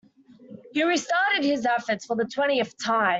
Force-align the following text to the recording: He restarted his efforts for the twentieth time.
He 0.73 0.83
restarted 0.83 1.43
his 1.45 1.63
efforts 1.63 2.07
for 2.07 2.15
the 2.15 2.25
twentieth 2.25 2.73
time. 2.83 3.09